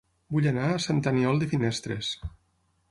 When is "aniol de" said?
1.11-1.51